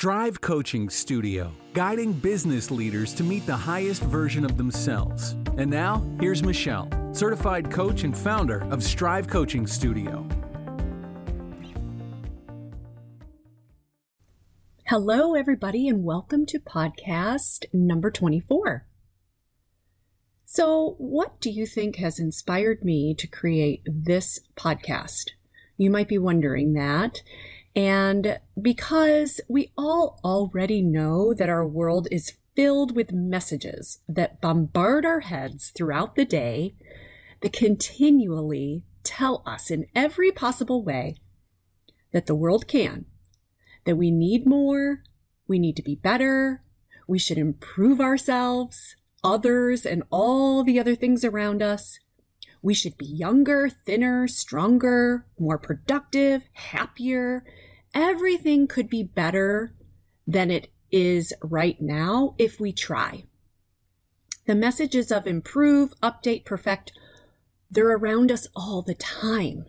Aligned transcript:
Strive 0.00 0.40
Coaching 0.40 0.88
Studio, 0.88 1.50
guiding 1.72 2.12
business 2.12 2.70
leaders 2.70 3.12
to 3.14 3.24
meet 3.24 3.44
the 3.46 3.56
highest 3.56 4.00
version 4.02 4.44
of 4.44 4.56
themselves. 4.56 5.32
And 5.56 5.68
now, 5.68 6.06
here's 6.20 6.40
Michelle, 6.40 6.88
certified 7.12 7.68
coach 7.68 8.04
and 8.04 8.16
founder 8.16 8.60
of 8.70 8.80
Strive 8.80 9.26
Coaching 9.26 9.66
Studio. 9.66 10.24
Hello, 14.86 15.34
everybody, 15.34 15.88
and 15.88 16.04
welcome 16.04 16.46
to 16.46 16.60
podcast 16.60 17.64
number 17.72 18.12
24. 18.12 18.86
So, 20.44 20.94
what 20.98 21.40
do 21.40 21.50
you 21.50 21.66
think 21.66 21.96
has 21.96 22.20
inspired 22.20 22.84
me 22.84 23.16
to 23.18 23.26
create 23.26 23.82
this 23.84 24.38
podcast? 24.56 25.30
You 25.76 25.90
might 25.90 26.06
be 26.06 26.18
wondering 26.18 26.74
that. 26.74 27.20
And 27.78 28.40
because 28.60 29.40
we 29.48 29.70
all 29.78 30.18
already 30.24 30.82
know 30.82 31.32
that 31.32 31.48
our 31.48 31.64
world 31.64 32.08
is 32.10 32.32
filled 32.56 32.96
with 32.96 33.12
messages 33.12 34.00
that 34.08 34.40
bombard 34.40 35.06
our 35.06 35.20
heads 35.20 35.70
throughout 35.70 36.16
the 36.16 36.24
day, 36.24 36.74
that 37.40 37.52
continually 37.52 38.82
tell 39.04 39.44
us 39.46 39.70
in 39.70 39.86
every 39.94 40.32
possible 40.32 40.82
way 40.82 41.18
that 42.12 42.26
the 42.26 42.34
world 42.34 42.66
can, 42.66 43.04
that 43.84 43.94
we 43.94 44.10
need 44.10 44.44
more, 44.44 45.04
we 45.46 45.60
need 45.60 45.76
to 45.76 45.82
be 45.82 45.94
better, 45.94 46.64
we 47.06 47.20
should 47.20 47.38
improve 47.38 48.00
ourselves, 48.00 48.96
others, 49.22 49.86
and 49.86 50.02
all 50.10 50.64
the 50.64 50.80
other 50.80 50.96
things 50.96 51.24
around 51.24 51.62
us. 51.62 52.00
We 52.60 52.74
should 52.74 52.98
be 52.98 53.06
younger, 53.06 53.70
thinner, 53.70 54.26
stronger, 54.26 55.26
more 55.38 55.58
productive, 55.58 56.42
happier. 56.54 57.44
Everything 57.94 58.66
could 58.66 58.88
be 58.88 59.02
better 59.02 59.74
than 60.26 60.50
it 60.50 60.70
is 60.90 61.32
right 61.42 61.80
now 61.80 62.34
if 62.38 62.60
we 62.60 62.72
try. 62.72 63.24
The 64.46 64.54
messages 64.54 65.12
of 65.12 65.26
improve, 65.26 65.92
update, 66.02 66.44
perfect, 66.44 66.92
they're 67.70 67.96
around 67.96 68.32
us 68.32 68.46
all 68.56 68.82
the 68.82 68.94
time. 68.94 69.66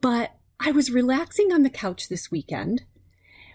But 0.00 0.32
I 0.58 0.72
was 0.72 0.90
relaxing 0.90 1.52
on 1.52 1.62
the 1.62 1.70
couch 1.70 2.08
this 2.08 2.30
weekend 2.30 2.82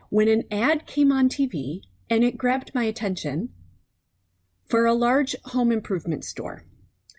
when 0.10 0.28
an 0.28 0.44
ad 0.52 0.86
came 0.86 1.12
on 1.12 1.30
TV 1.30 1.82
and 2.10 2.24
it 2.24 2.38
grabbed 2.38 2.74
my 2.74 2.84
attention 2.84 3.50
for 4.68 4.86
a 4.86 4.94
large 4.94 5.36
home 5.46 5.72
improvement 5.72 6.24
store. 6.24 6.64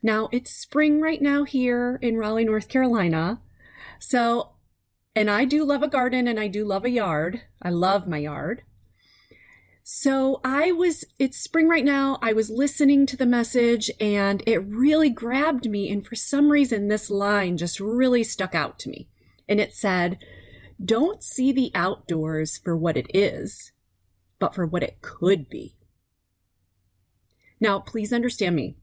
Now, 0.02 0.28
it's 0.32 0.50
spring 0.50 1.00
right 1.00 1.20
now 1.20 1.44
here 1.44 1.98
in 2.02 2.16
Raleigh, 2.16 2.44
North 2.44 2.68
Carolina. 2.68 3.40
So, 3.98 4.51
and 5.14 5.30
I 5.30 5.44
do 5.44 5.64
love 5.64 5.82
a 5.82 5.88
garden 5.88 6.26
and 6.26 6.40
I 6.40 6.48
do 6.48 6.64
love 6.64 6.84
a 6.84 6.90
yard. 6.90 7.42
I 7.60 7.70
love 7.70 8.08
my 8.08 8.18
yard. 8.18 8.62
So 9.84 10.40
I 10.44 10.72
was, 10.72 11.04
it's 11.18 11.42
spring 11.42 11.68
right 11.68 11.84
now. 11.84 12.18
I 12.22 12.32
was 12.32 12.50
listening 12.50 13.04
to 13.06 13.16
the 13.16 13.26
message 13.26 13.90
and 14.00 14.42
it 14.46 14.64
really 14.64 15.10
grabbed 15.10 15.68
me. 15.68 15.90
And 15.90 16.06
for 16.06 16.14
some 16.14 16.50
reason, 16.50 16.88
this 16.88 17.10
line 17.10 17.56
just 17.56 17.80
really 17.80 18.22
stuck 18.24 18.54
out 18.54 18.78
to 18.80 18.88
me. 18.88 19.08
And 19.48 19.60
it 19.60 19.74
said, 19.74 20.18
don't 20.82 21.22
see 21.22 21.52
the 21.52 21.72
outdoors 21.74 22.58
for 22.58 22.76
what 22.76 22.96
it 22.96 23.06
is, 23.12 23.72
but 24.38 24.54
for 24.54 24.66
what 24.66 24.82
it 24.82 25.02
could 25.02 25.48
be. 25.48 25.76
Now, 27.60 27.78
please 27.78 28.12
understand 28.12 28.56
me. 28.56 28.76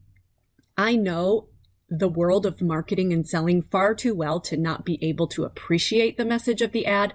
I 0.78 0.96
know 0.96 1.49
the 1.90 2.10
world 2.10 2.46
of 2.46 2.62
marketing 2.62 3.12
and 3.12 3.28
selling 3.28 3.62
far 3.62 3.96
too 3.96 4.14
well 4.14 4.40
to 4.42 4.58
not 4.58 4.86
be 4.86 5.00
able 5.02 5.28
to 5.28 5.44
appreciate 5.44 6.18
the 6.18 6.26
message 6.26 6.62
of 6.62 6.72
the 6.72 6.86
ad. 6.86 7.14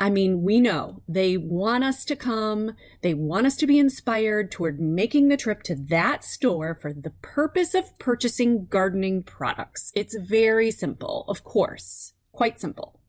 I 0.00 0.10
mean, 0.10 0.42
we 0.42 0.60
know 0.60 1.02
they 1.08 1.36
want 1.36 1.82
us 1.82 2.04
to 2.04 2.16
come. 2.16 2.72
They 3.02 3.14
want 3.14 3.46
us 3.46 3.56
to 3.56 3.66
be 3.66 3.78
inspired 3.78 4.50
toward 4.50 4.80
making 4.80 5.28
the 5.28 5.36
trip 5.36 5.62
to 5.64 5.74
that 5.88 6.24
store 6.24 6.78
for 6.80 6.92
the 6.92 7.12
purpose 7.20 7.74
of 7.74 7.98
purchasing 7.98 8.66
gardening 8.66 9.24
products. 9.24 9.90
It's 9.94 10.16
very 10.16 10.70
simple, 10.70 11.24
of 11.28 11.42
course, 11.42 12.14
quite 12.32 12.60
simple. 12.60 13.00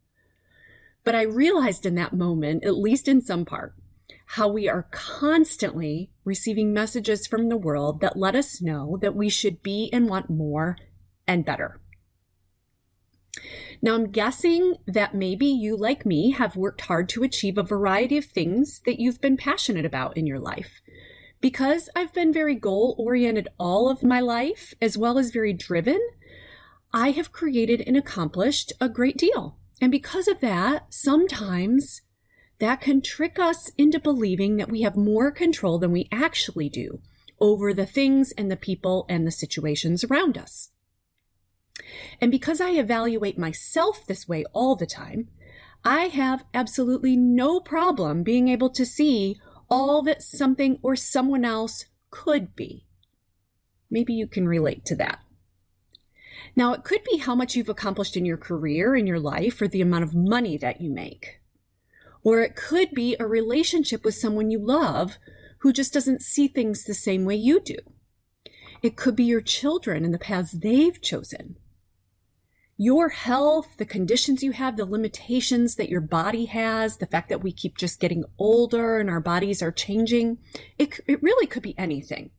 But 1.03 1.15
I 1.15 1.21
realized 1.23 1.85
in 1.85 1.95
that 1.95 2.13
moment, 2.13 2.65
at 2.65 2.75
least 2.77 3.07
in 3.07 3.21
some 3.21 3.45
part, 3.45 3.75
how 4.33 4.47
we 4.47 4.67
are 4.67 4.87
constantly 4.91 6.11
receiving 6.23 6.73
messages 6.73 7.25
from 7.25 7.49
the 7.49 7.57
world 7.57 8.01
that 8.01 8.17
let 8.17 8.35
us 8.35 8.61
know 8.61 8.97
that 9.01 9.15
we 9.15 9.29
should 9.29 9.63
be 9.63 9.89
and 9.93 10.09
want 10.09 10.29
more 10.29 10.75
and 11.29 11.45
better. 11.45 11.79
Now, 13.81 13.93
I'm 13.93 14.11
guessing 14.11 14.75
that 14.87 15.13
maybe 15.13 15.45
you, 15.45 15.77
like 15.77 16.05
me, 16.05 16.31
have 16.31 16.57
worked 16.57 16.81
hard 16.81 17.07
to 17.09 17.23
achieve 17.23 17.57
a 17.57 17.63
variety 17.63 18.17
of 18.17 18.25
things 18.25 18.81
that 18.85 18.99
you've 18.99 19.21
been 19.21 19.37
passionate 19.37 19.85
about 19.85 20.17
in 20.17 20.25
your 20.25 20.39
life. 20.39 20.81
Because 21.39 21.87
I've 21.95 22.13
been 22.13 22.33
very 22.33 22.55
goal 22.55 22.95
oriented 22.97 23.47
all 23.57 23.89
of 23.89 24.03
my 24.03 24.19
life, 24.19 24.73
as 24.81 24.97
well 24.97 25.17
as 25.17 25.29
very 25.29 25.53
driven, 25.53 26.01
I 26.91 27.11
have 27.11 27.31
created 27.31 27.81
and 27.85 27.95
accomplished 27.95 28.73
a 28.81 28.89
great 28.89 29.15
deal. 29.15 29.57
And 29.79 29.91
because 29.91 30.27
of 30.27 30.41
that, 30.41 30.93
sometimes 30.93 32.01
that 32.57 32.81
can 32.81 33.01
trick 33.01 33.37
us 33.39 33.71
into 33.77 33.99
believing 33.99 34.57
that 34.57 34.71
we 34.71 34.81
have 34.81 34.97
more 34.97 35.31
control 35.31 35.77
than 35.77 35.91
we 35.91 36.09
actually 36.11 36.69
do 36.69 36.99
over 37.39 37.73
the 37.73 37.85
things 37.85 38.33
and 38.33 38.51
the 38.51 38.57
people 38.57 39.05
and 39.07 39.25
the 39.25 39.31
situations 39.31 40.03
around 40.03 40.37
us. 40.37 40.71
And 42.21 42.31
because 42.31 42.61
I 42.61 42.71
evaluate 42.71 43.37
myself 43.37 44.05
this 44.05 44.27
way 44.27 44.45
all 44.53 44.75
the 44.75 44.85
time, 44.85 45.29
I 45.83 46.05
have 46.05 46.43
absolutely 46.53 47.15
no 47.15 47.59
problem 47.59 48.23
being 48.23 48.47
able 48.47 48.69
to 48.71 48.85
see 48.85 49.39
all 49.69 50.01
that 50.03 50.21
something 50.21 50.79
or 50.81 50.95
someone 50.95 51.45
else 51.45 51.85
could 52.09 52.55
be. 52.55 52.85
Maybe 53.89 54.13
you 54.13 54.27
can 54.27 54.47
relate 54.47 54.85
to 54.85 54.95
that. 54.97 55.19
Now, 56.55 56.73
it 56.73 56.83
could 56.83 57.03
be 57.09 57.17
how 57.17 57.35
much 57.35 57.55
you've 57.55 57.69
accomplished 57.69 58.17
in 58.17 58.25
your 58.25 58.37
career, 58.37 58.95
in 58.95 59.07
your 59.07 59.19
life, 59.19 59.61
or 59.61 59.67
the 59.67 59.81
amount 59.81 60.03
of 60.03 60.15
money 60.15 60.57
that 60.57 60.81
you 60.81 60.91
make. 60.91 61.39
Or 62.23 62.41
it 62.41 62.55
could 62.55 62.91
be 62.91 63.15
a 63.19 63.27
relationship 63.27 64.03
with 64.03 64.15
someone 64.15 64.51
you 64.51 64.59
love 64.59 65.17
who 65.59 65.71
just 65.71 65.93
doesn't 65.93 66.21
see 66.21 66.47
things 66.47 66.83
the 66.83 66.93
same 66.93 67.25
way 67.25 67.35
you 67.35 67.59
do. 67.59 67.77
It 68.81 68.95
could 68.95 69.15
be 69.15 69.25
your 69.25 69.41
children 69.41 70.03
and 70.03 70.13
the 70.13 70.19
paths 70.19 70.51
they've 70.51 71.01
chosen. 71.01 71.57
Your 72.81 73.09
health, 73.09 73.75
the 73.75 73.85
conditions 73.85 74.41
you 74.41 74.53
have, 74.53 74.77
the 74.77 74.85
limitations 74.85 75.75
that 75.75 75.89
your 75.89 75.99
body 75.99 76.45
has, 76.45 76.95
the 76.95 77.05
fact 77.05 77.27
that 77.27 77.43
we 77.43 77.51
keep 77.51 77.77
just 77.77 77.99
getting 77.99 78.23
older 78.37 78.99
and 78.99 79.09
our 79.09 79.19
bodies 79.19 79.61
are 79.61 79.69
changing. 79.69 80.37
It, 80.77 80.97
it 81.05 81.21
really 81.21 81.45
could 81.45 81.61
be 81.61 81.77
anything. 81.77 82.29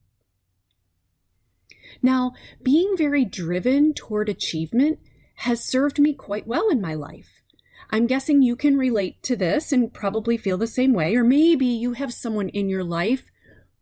Now, 2.01 2.33
being 2.63 2.97
very 2.97 3.27
driven 3.27 3.93
toward 3.93 4.31
achievement 4.31 4.99
has 5.35 5.63
served 5.63 5.99
me 5.99 6.15
quite 6.15 6.47
well 6.47 6.71
in 6.71 6.81
my 6.81 6.95
life. 6.95 7.43
I'm 7.91 8.07
guessing 8.07 8.41
you 8.41 8.57
can 8.57 8.79
relate 8.79 9.23
to 9.25 9.37
this 9.37 9.73
and 9.73 9.93
probably 9.93 10.39
feel 10.39 10.57
the 10.57 10.67
same 10.67 10.95
way. 10.95 11.15
Or 11.17 11.23
maybe 11.23 11.67
you 11.67 11.93
have 11.93 12.15
someone 12.15 12.49
in 12.49 12.71
your 12.71 12.85
life 12.85 13.31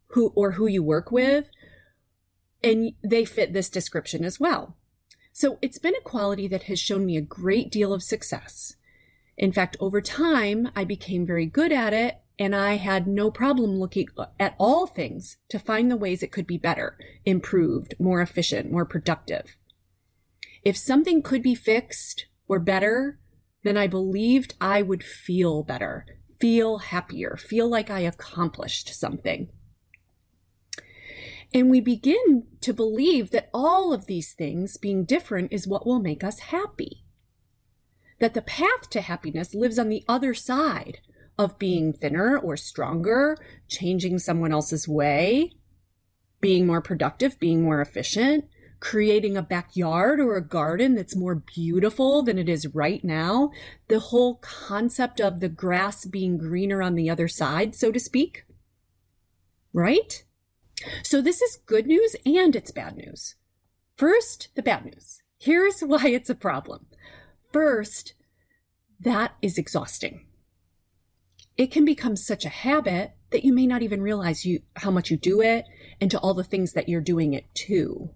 who, 0.08 0.32
or 0.34 0.52
who 0.52 0.66
you 0.66 0.82
work 0.82 1.12
with, 1.12 1.50
and 2.64 2.94
they 3.04 3.24
fit 3.24 3.52
this 3.52 3.68
description 3.68 4.24
as 4.24 4.41
well. 4.41 4.74
So 5.41 5.56
it's 5.62 5.78
been 5.78 5.94
a 5.94 6.00
quality 6.00 6.49
that 6.49 6.65
has 6.65 6.81
shown 6.81 7.06
me 7.06 7.16
a 7.16 7.21
great 7.21 7.71
deal 7.71 7.93
of 7.93 8.03
success. 8.03 8.75
In 9.37 9.53
fact, 9.53 9.76
over 9.78 10.00
time, 10.00 10.69
I 10.75 10.82
became 10.82 11.25
very 11.25 11.47
good 11.47 11.71
at 11.71 11.93
it 11.93 12.19
and 12.41 12.56
I 12.56 12.75
had 12.75 13.06
no 13.06 13.31
problem 13.31 13.78
looking 13.78 14.09
at 14.41 14.56
all 14.59 14.88
things 14.88 15.37
to 15.50 15.60
find 15.60 15.88
the 15.88 15.97
ways 15.97 16.25
it 16.25 16.32
could 16.32 16.48
be 16.48 16.59
better, 16.59 16.98
improved, 17.25 17.94
more 18.00 18.21
efficient, 18.21 18.72
more 18.72 18.84
productive. 18.84 19.56
If 20.65 20.77
something 20.77 21.22
could 21.22 21.44
be 21.44 21.54
fixed 21.54 22.27
or 22.48 22.59
better, 22.59 23.21
then 23.62 23.77
I 23.77 23.87
believed 23.87 24.56
I 24.60 24.82
would 24.82 25.04
feel 25.04 25.62
better, 25.62 26.04
feel 26.41 26.78
happier, 26.78 27.37
feel 27.37 27.69
like 27.69 27.91
I 27.91 28.01
accomplished 28.01 28.92
something. 28.92 29.51
And 31.54 31.71
we 31.71 31.80
begin 31.80 32.47
to 32.60 32.74
believe 32.74 33.30
that 33.30 33.48
all 33.54 33.92
of 33.92 34.06
these 34.06 34.33
things 34.33 34.77
being 34.77 35.04
different 35.04 35.53
is 35.53 35.66
what 35.66 35.86
will 35.86 36.00
make 36.00 36.22
us 36.22 36.39
happy. 36.41 37.04
That 38.21 38.34
the 38.34 38.42
path 38.42 38.91
to 38.91 39.00
happiness 39.00 39.54
lives 39.54 39.78
on 39.78 39.89
the 39.89 40.04
other 40.09 40.34
side 40.34 40.98
of 41.39 41.59
being 41.59 41.92
thinner 41.92 42.36
or 42.36 42.56
stronger, 42.56 43.36
changing 43.68 44.18
someone 44.18 44.53
else's 44.53 44.89
way, 44.89 45.53
being 46.41 46.66
more 46.66 46.83
productive, 46.83 47.39
being 47.39 47.62
more 47.62 47.80
efficient, 47.80 48.45
creating 48.80 49.36
a 49.36 49.42
backyard 49.42 50.21
or 50.21 50.36
a 50.36 50.47
garden 50.47 50.95
that's 50.95 51.16
more 51.16 51.34
beautiful 51.34 52.22
than 52.22 52.39
it 52.39 52.48
is 52.48 52.74
right 52.74 53.03
now. 53.03 53.50
The 53.89 54.00
whole 54.00 54.36
concept 54.36 55.21
of 55.21 55.41
the 55.41 55.48
grass 55.48 56.04
being 56.04 56.39
greener 56.39 56.83
on 56.83 56.95
the 56.95 57.09
other 57.09 57.28
side, 57.28 57.74
so 57.74 57.91
to 57.91 58.00
speak. 58.00 58.45
Right? 59.72 60.24
So 61.03 61.21
this 61.21 61.42
is 61.42 61.59
good 61.66 61.86
news 61.86 62.16
and 62.27 62.54
it's 62.57 62.71
bad 62.71 62.97
news. 62.97 63.34
First, 63.97 64.48
the 64.54 64.63
bad 64.63 64.84
news. 64.84 65.22
Here's 65.39 65.80
why 65.83 66.09
it's 66.09 66.30
a 66.30 66.34
problem. 66.34 66.86
First, 67.53 68.15
that 69.01 69.34
is 69.42 69.59
exhausting. 69.59 70.27
it 71.57 71.71
can 71.72 71.84
become 71.84 72.16
such 72.16 72.45
a 72.45 72.48
habit 72.51 73.13
that 73.30 73.45
you 73.45 73.53
may 73.53 73.66
not 73.66 73.83
even 73.83 74.01
realize 74.01 74.45
you 74.47 74.60
how 74.77 74.91
much 74.91 75.10
you 75.10 75.16
do 75.16 75.41
it 75.42 75.65
and 76.01 76.10
to 76.10 76.19
all 76.21 76.34
the 76.34 76.45
things 76.45 76.72
that 76.72 76.89
you're 76.89 77.01
doing 77.01 77.34
it 77.34 77.53
to. 77.54 78.10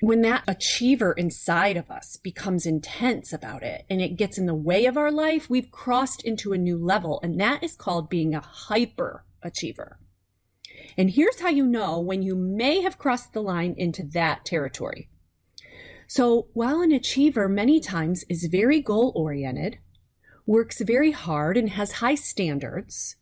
When 0.00 0.22
that 0.22 0.44
achiever 0.48 1.12
inside 1.12 1.76
of 1.76 1.90
us 1.90 2.16
becomes 2.16 2.66
intense 2.66 3.32
about 3.32 3.62
it 3.62 3.84
and 3.88 4.00
it 4.00 4.16
gets 4.16 4.38
in 4.38 4.46
the 4.46 4.54
way 4.54 4.86
of 4.86 4.96
our 4.96 5.12
life, 5.12 5.48
we've 5.50 5.70
crossed 5.70 6.24
into 6.24 6.52
a 6.52 6.58
new 6.58 6.78
level 6.78 7.20
and 7.22 7.40
that 7.40 7.62
is 7.62 7.76
called 7.76 8.10
being 8.10 8.34
a 8.34 8.40
hyper 8.40 9.24
achiever. 9.42 9.98
And 10.96 11.10
here's 11.10 11.40
how 11.40 11.48
you 11.48 11.66
know 11.66 11.98
when 12.00 12.22
you 12.22 12.34
may 12.34 12.82
have 12.82 12.98
crossed 12.98 13.32
the 13.32 13.42
line 13.42 13.74
into 13.76 14.02
that 14.08 14.44
territory. 14.44 15.08
So 16.06 16.48
while 16.54 16.80
an 16.80 16.92
achiever 16.92 17.48
many 17.48 17.78
times 17.80 18.24
is 18.28 18.44
very 18.46 18.80
goal 18.80 19.12
oriented, 19.14 19.78
works 20.44 20.80
very 20.80 21.12
hard 21.12 21.56
and 21.56 21.70
has 21.70 21.92
high 21.92 22.16
standards, 22.16 23.16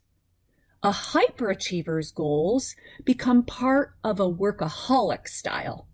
a 0.81 0.91
hyperachiever's 0.91 2.11
goals 2.11 2.75
become 3.03 3.43
part 3.43 3.95
of 4.03 4.19
a 4.19 4.31
workaholic 4.31 5.27
style. 5.27 5.87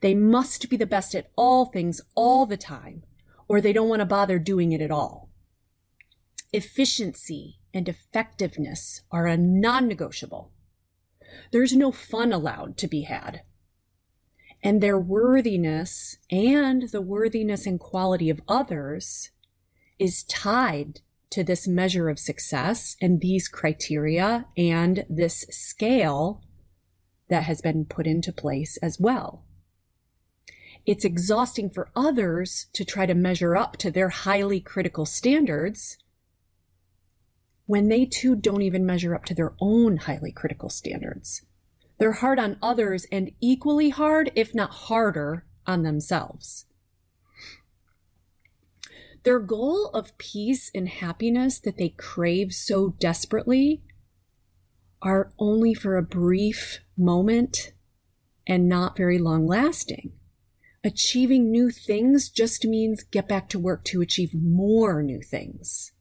They 0.00 0.14
must 0.14 0.68
be 0.68 0.76
the 0.76 0.86
best 0.86 1.14
at 1.14 1.30
all 1.36 1.66
things 1.66 2.00
all 2.16 2.44
the 2.44 2.56
time, 2.56 3.04
or 3.46 3.60
they 3.60 3.72
don't 3.72 3.88
want 3.88 4.00
to 4.00 4.06
bother 4.06 4.40
doing 4.40 4.72
it 4.72 4.80
at 4.80 4.90
all. 4.90 5.30
Efficiency 6.52 7.60
and 7.72 7.88
effectiveness 7.88 9.02
are 9.12 9.26
a 9.26 9.36
non 9.36 9.86
negotiable. 9.86 10.50
There's 11.50 11.74
no 11.74 11.92
fun 11.92 12.32
allowed 12.32 12.76
to 12.78 12.88
be 12.88 13.02
had 13.02 13.42
and 14.62 14.80
their 14.80 14.98
worthiness 14.98 16.18
and 16.30 16.88
the 16.90 17.00
worthiness 17.00 17.66
and 17.66 17.80
quality 17.80 18.30
of 18.30 18.40
others 18.46 19.30
is 19.98 20.22
tied 20.24 21.00
to 21.30 21.42
this 21.42 21.66
measure 21.66 22.08
of 22.08 22.18
success 22.18 22.96
and 23.00 23.20
these 23.20 23.48
criteria 23.48 24.46
and 24.56 25.04
this 25.08 25.44
scale 25.50 26.42
that 27.28 27.44
has 27.44 27.60
been 27.60 27.84
put 27.84 28.06
into 28.06 28.32
place 28.32 28.76
as 28.82 29.00
well. 29.00 29.44
It's 30.84 31.04
exhausting 31.04 31.70
for 31.70 31.90
others 31.96 32.66
to 32.74 32.84
try 32.84 33.06
to 33.06 33.14
measure 33.14 33.56
up 33.56 33.76
to 33.78 33.90
their 33.90 34.10
highly 34.10 34.60
critical 34.60 35.06
standards 35.06 35.96
when 37.66 37.88
they 37.88 38.04
too 38.04 38.34
don't 38.34 38.62
even 38.62 38.84
measure 38.84 39.14
up 39.14 39.24
to 39.24 39.34
their 39.34 39.54
own 39.60 39.96
highly 39.96 40.32
critical 40.32 40.68
standards. 40.68 41.42
They're 41.98 42.12
hard 42.12 42.38
on 42.38 42.58
others 42.62 43.06
and 43.12 43.30
equally 43.40 43.90
hard, 43.90 44.32
if 44.34 44.54
not 44.54 44.70
harder, 44.70 45.44
on 45.66 45.82
themselves. 45.82 46.66
Their 49.22 49.38
goal 49.38 49.86
of 49.94 50.16
peace 50.18 50.70
and 50.74 50.88
happiness 50.88 51.60
that 51.60 51.76
they 51.76 51.90
crave 51.90 52.52
so 52.52 52.96
desperately 52.98 53.82
are 55.00 55.32
only 55.38 55.74
for 55.74 55.96
a 55.96 56.02
brief 56.02 56.80
moment 56.96 57.72
and 58.46 58.68
not 58.68 58.96
very 58.96 59.18
long 59.18 59.46
lasting. 59.46 60.12
Achieving 60.84 61.52
new 61.52 61.70
things 61.70 62.28
just 62.28 62.64
means 62.64 63.04
get 63.04 63.28
back 63.28 63.48
to 63.50 63.58
work 63.58 63.84
to 63.84 64.00
achieve 64.00 64.34
more 64.34 65.02
new 65.02 65.22
things. 65.22 65.92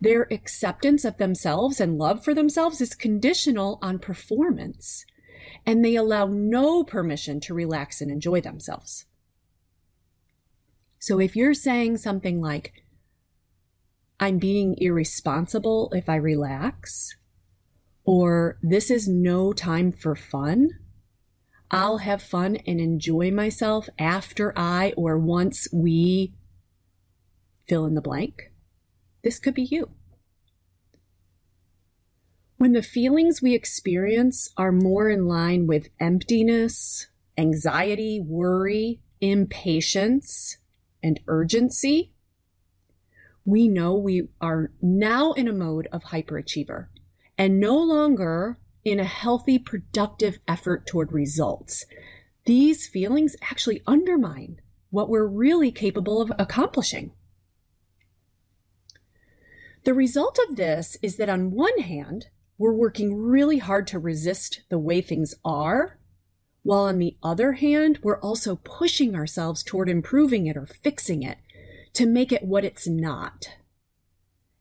Their 0.00 0.26
acceptance 0.30 1.04
of 1.04 1.18
themselves 1.18 1.78
and 1.78 1.98
love 1.98 2.24
for 2.24 2.34
themselves 2.34 2.80
is 2.80 2.94
conditional 2.94 3.78
on 3.82 3.98
performance, 3.98 5.04
and 5.66 5.84
they 5.84 5.94
allow 5.94 6.26
no 6.26 6.84
permission 6.84 7.38
to 7.40 7.54
relax 7.54 8.00
and 8.00 8.10
enjoy 8.10 8.40
themselves. 8.40 9.04
So 10.98 11.20
if 11.20 11.36
you're 11.36 11.54
saying 11.54 11.98
something 11.98 12.40
like, 12.40 12.72
I'm 14.18 14.38
being 14.38 14.74
irresponsible 14.78 15.90
if 15.94 16.08
I 16.08 16.16
relax, 16.16 17.16
or 18.04 18.58
this 18.62 18.90
is 18.90 19.06
no 19.06 19.52
time 19.52 19.92
for 19.92 20.14
fun, 20.14 20.70
I'll 21.70 21.98
have 21.98 22.22
fun 22.22 22.56
and 22.66 22.80
enjoy 22.80 23.30
myself 23.30 23.88
after 23.98 24.52
I 24.58 24.92
or 24.96 25.18
once 25.18 25.68
we 25.72 26.34
fill 27.68 27.86
in 27.86 27.94
the 27.94 28.00
blank 28.00 28.49
this 29.22 29.38
could 29.38 29.54
be 29.54 29.62
you. 29.62 29.90
When 32.56 32.72
the 32.72 32.82
feelings 32.82 33.40
we 33.40 33.54
experience 33.54 34.50
are 34.56 34.72
more 34.72 35.08
in 35.08 35.26
line 35.26 35.66
with 35.66 35.88
emptiness, 35.98 37.06
anxiety, 37.38 38.20
worry, 38.20 39.00
impatience, 39.20 40.58
and 41.02 41.20
urgency, 41.26 42.12
we 43.46 43.66
know 43.66 43.94
we 43.94 44.28
are 44.40 44.72
now 44.82 45.32
in 45.32 45.48
a 45.48 45.52
mode 45.52 45.88
of 45.90 46.04
hyperachiever 46.04 46.88
and 47.38 47.58
no 47.58 47.76
longer 47.78 48.58
in 48.84 49.00
a 49.00 49.04
healthy, 49.04 49.58
productive 49.58 50.38
effort 50.46 50.86
toward 50.86 51.12
results. 51.12 51.86
These 52.44 52.86
feelings 52.86 53.36
actually 53.42 53.82
undermine 53.86 54.60
what 54.90 55.08
we're 55.08 55.26
really 55.26 55.72
capable 55.72 56.20
of 56.20 56.32
accomplishing. 56.38 57.12
The 59.84 59.94
result 59.94 60.38
of 60.48 60.56
this 60.56 60.96
is 61.02 61.16
that 61.16 61.30
on 61.30 61.52
one 61.52 61.78
hand, 61.78 62.26
we're 62.58 62.74
working 62.74 63.14
really 63.16 63.58
hard 63.58 63.86
to 63.88 63.98
resist 63.98 64.62
the 64.68 64.78
way 64.78 65.00
things 65.00 65.34
are, 65.44 65.98
while 66.62 66.82
on 66.82 66.98
the 66.98 67.16
other 67.22 67.52
hand, 67.52 67.98
we're 68.02 68.20
also 68.20 68.56
pushing 68.56 69.14
ourselves 69.14 69.62
toward 69.62 69.88
improving 69.88 70.46
it 70.46 70.56
or 70.56 70.66
fixing 70.66 71.22
it 71.22 71.38
to 71.94 72.06
make 72.06 72.32
it 72.32 72.42
what 72.42 72.64
it's 72.64 72.86
not. 72.86 73.48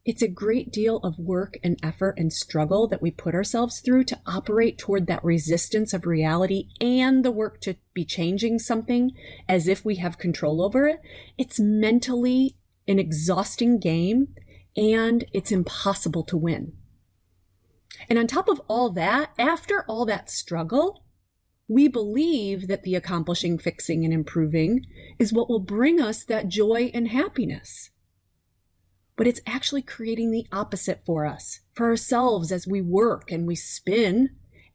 It's 0.05 0.21
a 0.21 0.29
great 0.29 0.71
deal 0.71 0.97
of 0.97 1.19
work 1.19 1.57
and 1.61 1.77
effort 1.83 2.15
and 2.17 2.31
struggle 2.31 2.87
that 2.87 3.01
we 3.01 3.11
put 3.11 3.35
ourselves 3.35 3.81
through 3.81 4.05
to 4.05 4.19
operate 4.25 4.77
toward 4.77 5.07
that 5.07 5.23
resistance 5.23 5.93
of 5.93 6.05
reality 6.05 6.69
and 6.79 7.23
the 7.23 7.31
work 7.31 7.59
to 7.61 7.75
be 7.93 8.05
changing 8.05 8.59
something 8.59 9.11
as 9.47 9.67
if 9.67 9.83
we 9.83 9.95
have 9.95 10.17
control 10.17 10.61
over 10.63 10.87
it. 10.87 11.01
It's 11.37 11.59
mentally 11.59 12.55
an 12.87 12.97
exhausting 12.97 13.77
game 13.77 14.29
and 14.79 15.25
it's 15.33 15.51
impossible 15.51 16.23
to 16.23 16.37
win. 16.37 16.71
And 18.09 18.17
on 18.17 18.27
top 18.27 18.47
of 18.47 18.61
all 18.69 18.89
that, 18.91 19.31
after 19.37 19.83
all 19.89 20.05
that 20.05 20.29
struggle, 20.29 21.03
we 21.67 21.89
believe 21.89 22.67
that 22.69 22.83
the 22.83 22.95
accomplishing, 22.95 23.59
fixing, 23.59 24.05
and 24.05 24.13
improving 24.13 24.85
is 25.19 25.33
what 25.33 25.49
will 25.49 25.59
bring 25.59 25.99
us 25.99 26.23
that 26.23 26.47
joy 26.47 26.91
and 26.93 27.09
happiness. 27.09 27.89
But 29.17 29.27
it's 29.27 29.41
actually 29.45 29.81
creating 29.81 30.31
the 30.31 30.47
opposite 30.49 31.01
for 31.05 31.25
us, 31.25 31.59
for 31.73 31.87
ourselves 31.87 32.49
as 32.51 32.65
we 32.65 32.81
work 32.81 33.33
and 33.33 33.45
we 33.45 33.55
spin, 33.55 34.29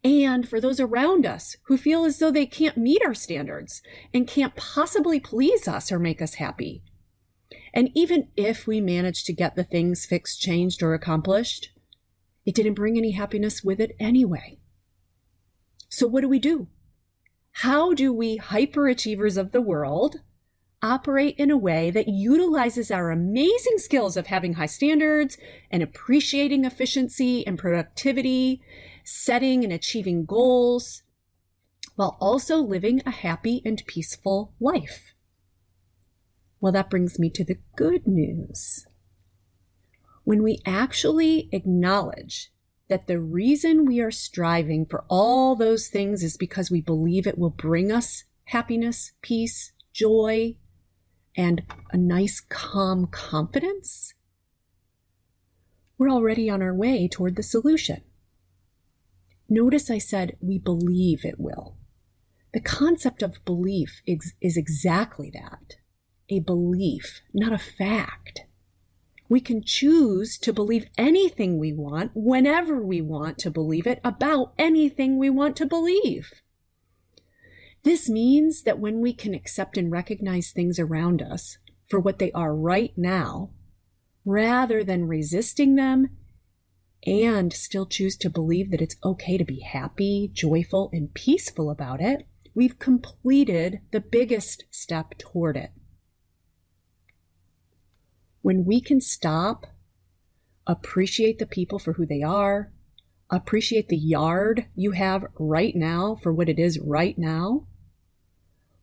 and 0.04 0.46
for 0.46 0.60
those 0.60 0.78
around 0.78 1.24
us 1.24 1.56
who 1.64 1.78
feel 1.78 2.04
as 2.04 2.18
though 2.18 2.30
they 2.30 2.44
can't 2.44 2.76
meet 2.76 3.02
our 3.02 3.14
standards 3.14 3.80
and 4.12 4.28
can't 4.28 4.54
possibly 4.54 5.18
please 5.18 5.66
us 5.66 5.90
or 5.90 5.98
make 5.98 6.20
us 6.20 6.34
happy. 6.34 6.82
And 7.74 7.90
even 7.92 8.28
if 8.36 8.68
we 8.68 8.80
managed 8.80 9.26
to 9.26 9.32
get 9.32 9.56
the 9.56 9.64
things 9.64 10.06
fixed, 10.06 10.40
changed, 10.40 10.80
or 10.80 10.94
accomplished, 10.94 11.70
it 12.46 12.54
didn't 12.54 12.74
bring 12.74 12.96
any 12.96 13.10
happiness 13.10 13.64
with 13.64 13.80
it 13.80 13.96
anyway. 13.98 14.58
So 15.88 16.06
what 16.06 16.20
do 16.20 16.28
we 16.28 16.38
do? 16.38 16.68
How 17.58 17.92
do 17.92 18.12
we 18.12 18.38
hyperachievers 18.38 19.36
of 19.36 19.50
the 19.50 19.60
world 19.60 20.20
operate 20.82 21.34
in 21.36 21.50
a 21.50 21.56
way 21.56 21.90
that 21.90 22.06
utilizes 22.08 22.90
our 22.90 23.10
amazing 23.10 23.78
skills 23.78 24.16
of 24.16 24.26
having 24.26 24.54
high 24.54 24.66
standards 24.66 25.36
and 25.70 25.82
appreciating 25.82 26.64
efficiency 26.64 27.44
and 27.46 27.58
productivity, 27.58 28.60
setting 29.02 29.64
and 29.64 29.72
achieving 29.72 30.24
goals, 30.24 31.02
while 31.96 32.16
also 32.20 32.58
living 32.58 33.02
a 33.04 33.10
happy 33.10 33.62
and 33.64 33.82
peaceful 33.86 34.52
life? 34.60 35.13
Well, 36.64 36.72
that 36.72 36.88
brings 36.88 37.18
me 37.18 37.28
to 37.28 37.44
the 37.44 37.58
good 37.76 38.06
news. 38.06 38.86
When 40.24 40.42
we 40.42 40.62
actually 40.64 41.50
acknowledge 41.52 42.50
that 42.88 43.06
the 43.06 43.20
reason 43.20 43.84
we 43.84 44.00
are 44.00 44.10
striving 44.10 44.86
for 44.86 45.04
all 45.10 45.56
those 45.56 45.88
things 45.88 46.22
is 46.24 46.38
because 46.38 46.70
we 46.70 46.80
believe 46.80 47.26
it 47.26 47.36
will 47.36 47.50
bring 47.50 47.92
us 47.92 48.24
happiness, 48.44 49.12
peace, 49.20 49.72
joy, 49.92 50.56
and 51.36 51.64
a 51.92 51.98
nice, 51.98 52.40
calm 52.40 53.08
confidence, 53.08 54.14
we're 55.98 56.08
already 56.08 56.48
on 56.48 56.62
our 56.62 56.74
way 56.74 57.06
toward 57.08 57.36
the 57.36 57.42
solution. 57.42 58.00
Notice 59.50 59.90
I 59.90 59.98
said 59.98 60.38
we 60.40 60.58
believe 60.58 61.26
it 61.26 61.38
will. 61.38 61.76
The 62.54 62.60
concept 62.60 63.22
of 63.22 63.44
belief 63.44 64.00
is, 64.06 64.32
is 64.40 64.56
exactly 64.56 65.30
that 65.34 65.76
a 66.28 66.40
belief, 66.40 67.20
not 67.32 67.52
a 67.52 67.58
fact. 67.58 68.42
We 69.28 69.40
can 69.40 69.62
choose 69.64 70.38
to 70.38 70.52
believe 70.52 70.86
anything 70.98 71.58
we 71.58 71.72
want 71.72 72.12
whenever 72.14 72.80
we 72.80 73.00
want 73.00 73.38
to 73.38 73.50
believe 73.50 73.86
it 73.86 74.00
about 74.04 74.52
anything 74.58 75.18
we 75.18 75.30
want 75.30 75.56
to 75.56 75.66
believe. 75.66 76.32
This 77.82 78.08
means 78.08 78.62
that 78.62 78.78
when 78.78 79.00
we 79.00 79.12
can 79.12 79.34
accept 79.34 79.76
and 79.76 79.90
recognize 79.90 80.50
things 80.50 80.78
around 80.78 81.20
us 81.20 81.58
for 81.88 82.00
what 82.00 82.18
they 82.18 82.32
are 82.32 82.54
right 82.54 82.92
now, 82.96 83.50
rather 84.24 84.82
than 84.82 85.06
resisting 85.06 85.74
them, 85.74 86.08
and 87.06 87.52
still 87.52 87.84
choose 87.84 88.16
to 88.16 88.30
believe 88.30 88.70
that 88.70 88.80
it's 88.80 88.96
okay 89.04 89.36
to 89.36 89.44
be 89.44 89.60
happy, 89.60 90.30
joyful, 90.32 90.88
and 90.92 91.12
peaceful 91.12 91.70
about 91.70 92.00
it, 92.00 92.26
we've 92.54 92.78
completed 92.78 93.80
the 93.90 94.00
biggest 94.00 94.64
step 94.70 95.18
toward 95.18 95.56
it. 95.56 95.70
When 98.44 98.66
we 98.66 98.82
can 98.82 99.00
stop, 99.00 99.68
appreciate 100.66 101.38
the 101.38 101.46
people 101.46 101.78
for 101.78 101.94
who 101.94 102.04
they 102.04 102.20
are, 102.20 102.70
appreciate 103.30 103.88
the 103.88 103.96
yard 103.96 104.66
you 104.74 104.90
have 104.90 105.24
right 105.38 105.74
now 105.74 106.16
for 106.16 106.30
what 106.30 106.50
it 106.50 106.58
is 106.58 106.78
right 106.78 107.16
now, 107.16 107.66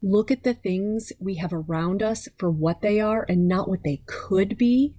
look 0.01 0.31
at 0.31 0.41
the 0.41 0.55
things 0.55 1.13
we 1.19 1.35
have 1.35 1.53
around 1.53 2.01
us 2.01 2.27
for 2.39 2.49
what 2.49 2.81
they 2.81 2.99
are 2.99 3.23
and 3.29 3.47
not 3.47 3.69
what 3.69 3.83
they 3.83 4.01
could 4.07 4.57
be, 4.57 4.95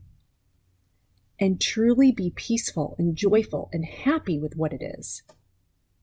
and 1.40 1.60
truly 1.60 2.12
be 2.12 2.30
peaceful 2.30 2.94
and 3.00 3.16
joyful 3.16 3.68
and 3.72 3.84
happy 3.84 4.38
with 4.38 4.54
what 4.54 4.72
it 4.72 4.80
is, 4.80 5.24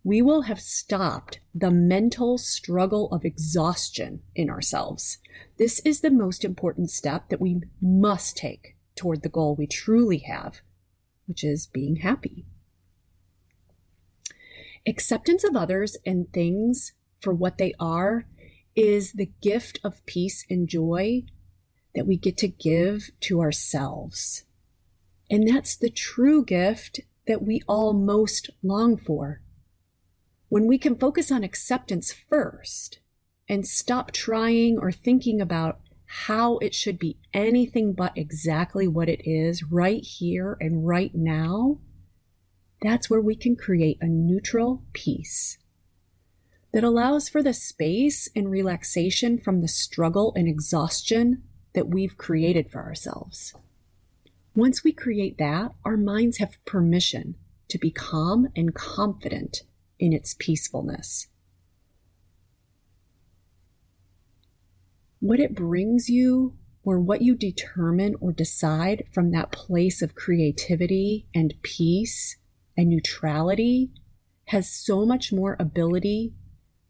we 0.03 0.21
will 0.21 0.43
have 0.43 0.61
stopped 0.61 1.39
the 1.53 1.71
mental 1.71 2.37
struggle 2.37 3.11
of 3.11 3.25
exhaustion 3.25 4.21
in 4.33 4.49
ourselves. 4.49 5.17
This 5.57 5.79
is 5.81 6.01
the 6.01 6.11
most 6.11 6.45
important 6.45 6.89
step 6.89 7.29
that 7.29 7.41
we 7.41 7.61
must 7.81 8.37
take 8.37 8.75
toward 8.95 9.21
the 9.21 9.29
goal 9.29 9.55
we 9.55 9.67
truly 9.67 10.19
have, 10.19 10.61
which 11.25 11.43
is 11.43 11.67
being 11.67 11.97
happy. 11.97 12.45
Acceptance 14.87 15.43
of 15.43 15.55
others 15.55 15.97
and 16.05 16.31
things 16.31 16.93
for 17.19 17.33
what 17.33 17.57
they 17.57 17.73
are 17.79 18.25
is 18.75 19.13
the 19.13 19.31
gift 19.41 19.79
of 19.83 20.05
peace 20.05 20.45
and 20.49 20.69
joy 20.69 21.23
that 21.93 22.07
we 22.07 22.15
get 22.15 22.37
to 22.37 22.47
give 22.47 23.09
to 23.19 23.41
ourselves. 23.41 24.45
And 25.29 25.47
that's 25.47 25.75
the 25.75 25.89
true 25.89 26.45
gift 26.45 27.01
that 27.27 27.43
we 27.43 27.61
all 27.67 27.93
most 27.93 28.49
long 28.63 28.95
for. 28.95 29.41
When 30.49 30.65
we 30.65 30.79
can 30.79 30.95
focus 30.95 31.31
on 31.31 31.43
acceptance 31.43 32.11
first 32.11 32.99
and 33.47 33.67
stop 33.67 34.11
trying 34.11 34.79
or 34.79 34.91
thinking 34.91 35.39
about 35.39 35.79
how 36.05 36.57
it 36.57 36.73
should 36.73 36.97
be 36.97 37.17
anything 37.35 37.93
but 37.93 38.17
exactly 38.17 38.87
what 38.87 39.09
it 39.09 39.21
is 39.29 39.63
right 39.63 40.01
here 40.01 40.57
and 40.59 40.87
right 40.87 41.13
now, 41.13 41.77
that's 42.81 43.11
where 43.11 43.21
we 43.21 43.35
can 43.35 43.55
create 43.55 43.99
a 44.01 44.07
neutral 44.07 44.83
peace 44.91 45.59
that 46.71 46.83
allows 46.83 47.29
for 47.29 47.43
the 47.43 47.53
space 47.53 48.27
and 48.35 48.49
relaxation 48.49 49.37
from 49.37 49.61
the 49.61 49.67
struggle 49.67 50.33
and 50.35 50.47
exhaustion 50.47 51.43
that 51.73 51.89
we've 51.89 52.17
created 52.17 52.71
for 52.71 52.81
ourselves. 52.81 53.53
Once 54.55 54.83
we 54.83 54.91
create 54.91 55.37
that, 55.37 55.73
our 55.85 55.97
minds 55.97 56.37
have 56.37 56.63
permission 56.65 57.35
to 57.67 57.77
be 57.77 57.91
calm 57.91 58.47
and 58.55 58.73
confident 58.73 59.61
in 59.99 60.13
its 60.13 60.35
peacefulness. 60.39 61.27
What 65.19 65.39
it 65.39 65.53
brings 65.53 66.09
you, 66.09 66.55
or 66.83 66.99
what 66.99 67.21
you 67.21 67.35
determine 67.35 68.15
or 68.21 68.31
decide 68.31 69.03
from 69.11 69.31
that 69.31 69.51
place 69.51 70.01
of 70.01 70.15
creativity 70.15 71.27
and 71.35 71.53
peace 71.61 72.37
and 72.77 72.89
neutrality, 72.89 73.91
has 74.45 74.69
so 74.69 75.05
much 75.05 75.33
more 75.33 75.57
ability 75.59 76.33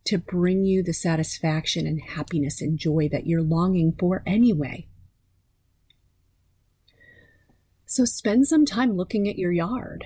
to 0.05 0.17
bring 0.17 0.63
you 0.63 0.83
the 0.83 0.93
satisfaction 0.93 1.85
and 1.85 2.01
happiness 2.01 2.61
and 2.61 2.77
joy 2.77 3.09
that 3.11 3.27
you're 3.27 3.41
longing 3.41 3.93
for 3.99 4.23
anyway. 4.25 4.87
So 7.85 8.05
spend 8.05 8.47
some 8.47 8.65
time 8.65 8.95
looking 8.95 9.27
at 9.27 9.39
your 9.39 9.51
yard, 9.51 10.05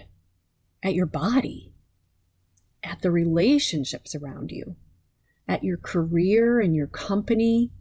at 0.82 0.94
your 0.94 1.06
body, 1.06 1.73
at 2.84 3.02
the 3.02 3.12
relationships 3.12 4.14
around 4.16 4.52
you, 4.52 4.76
at 5.48 5.64
your 5.64 5.78
career 5.78 6.60
and 6.60 6.76
your 6.76 6.88
company, 6.88 7.72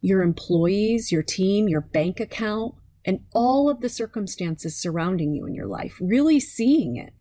your 0.00 0.22
employees, 0.22 1.12
your 1.12 1.22
team, 1.22 1.68
your 1.68 1.80
bank 1.80 2.20
account, 2.20 2.74
and 3.04 3.20
all 3.32 3.68
of 3.68 3.80
the 3.80 3.88
circumstances 3.88 4.76
surrounding 4.76 5.32
you 5.32 5.46
in 5.46 5.54
your 5.54 5.66
life, 5.66 5.96
really 6.00 6.40
seeing 6.40 6.96
it. 6.96 7.12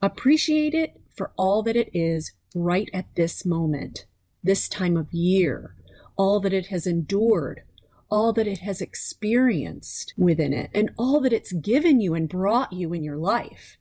Appreciate 0.00 0.74
it 0.74 1.00
for 1.16 1.32
all 1.36 1.62
that 1.64 1.76
it 1.76 1.90
is 1.92 2.32
right 2.54 2.88
at 2.92 3.14
this 3.16 3.44
moment, 3.44 4.06
this 4.42 4.68
time 4.68 4.96
of 4.96 5.12
year, 5.12 5.74
all 6.16 6.40
that 6.40 6.52
it 6.52 6.66
has 6.66 6.86
endured, 6.86 7.62
all 8.10 8.32
that 8.32 8.46
it 8.46 8.58
has 8.58 8.80
experienced 8.80 10.14
within 10.16 10.52
it 10.52 10.70
and 10.74 10.90
all 10.96 11.20
that 11.20 11.32
it's 11.32 11.52
given 11.52 12.00
you 12.00 12.14
and 12.14 12.28
brought 12.28 12.72
you 12.72 12.92
in 12.92 13.02
your 13.02 13.16
life. 13.16 13.76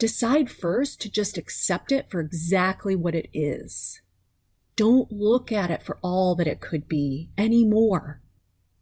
Decide 0.00 0.50
first 0.50 0.98
to 1.02 1.10
just 1.10 1.36
accept 1.36 1.92
it 1.92 2.10
for 2.10 2.20
exactly 2.20 2.96
what 2.96 3.14
it 3.14 3.28
is. 3.34 4.00
Don't 4.74 5.12
look 5.12 5.52
at 5.52 5.70
it 5.70 5.82
for 5.82 5.98
all 6.00 6.34
that 6.36 6.46
it 6.46 6.62
could 6.62 6.88
be 6.88 7.28
anymore. 7.36 8.22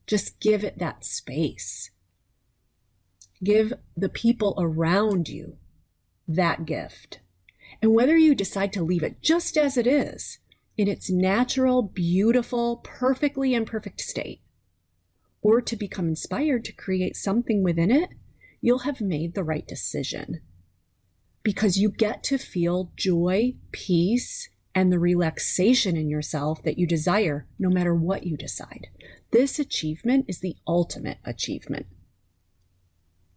Just 0.06 0.38
give 0.38 0.62
it 0.62 0.78
that 0.78 1.04
space. 1.04 1.90
Give 3.42 3.72
the 3.96 4.08
people 4.08 4.54
around 4.58 5.28
you 5.28 5.56
that 6.28 6.66
gift. 6.66 7.18
And 7.82 7.94
whether 7.94 8.16
you 8.16 8.36
decide 8.36 8.72
to 8.74 8.84
leave 8.84 9.02
it 9.02 9.20
just 9.20 9.56
as 9.56 9.76
it 9.76 9.88
is, 9.88 10.38
in 10.76 10.86
its 10.86 11.10
natural, 11.10 11.82
beautiful, 11.82 12.76
perfectly 12.84 13.54
imperfect 13.54 14.00
state, 14.00 14.40
or 15.42 15.60
to 15.62 15.74
become 15.74 16.06
inspired 16.06 16.64
to 16.66 16.72
create 16.72 17.16
something 17.16 17.64
within 17.64 17.90
it, 17.90 18.10
you'll 18.60 18.80
have 18.80 19.00
made 19.00 19.34
the 19.34 19.42
right 19.42 19.66
decision. 19.66 20.42
Because 21.42 21.78
you 21.78 21.90
get 21.90 22.22
to 22.24 22.38
feel 22.38 22.92
joy, 22.96 23.54
peace, 23.72 24.48
and 24.74 24.92
the 24.92 24.98
relaxation 24.98 25.96
in 25.96 26.08
yourself 26.08 26.62
that 26.62 26.78
you 26.78 26.86
desire 26.86 27.46
no 27.58 27.68
matter 27.68 27.94
what 27.94 28.24
you 28.24 28.36
decide. 28.36 28.88
This 29.30 29.58
achievement 29.58 30.26
is 30.28 30.40
the 30.40 30.56
ultimate 30.66 31.18
achievement. 31.24 31.86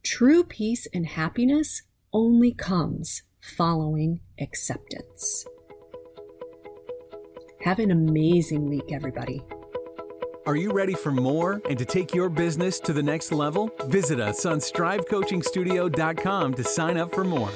True 0.03 0.43
peace 0.43 0.87
and 0.93 1.05
happiness 1.05 1.83
only 2.13 2.53
comes 2.53 3.23
following 3.41 4.19
acceptance. 4.39 5.45
Have 7.61 7.79
an 7.79 7.91
amazing 7.91 8.69
week, 8.69 8.91
everybody. 8.91 9.41
Are 10.47 10.55
you 10.55 10.71
ready 10.71 10.95
for 10.95 11.11
more 11.11 11.61
and 11.69 11.77
to 11.77 11.85
take 11.85 12.15
your 12.15 12.27
business 12.27 12.79
to 12.81 12.93
the 12.93 13.03
next 13.03 13.31
level? 13.31 13.69
Visit 13.85 14.19
us 14.19 14.43
on 14.45 14.57
strivecoachingstudio.com 14.57 16.53
to 16.55 16.63
sign 16.63 16.97
up 16.97 17.13
for 17.13 17.23
more. 17.23 17.51